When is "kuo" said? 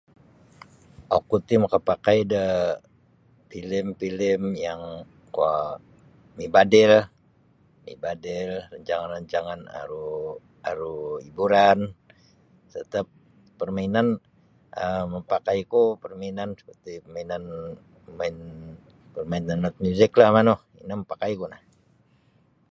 5.35-5.53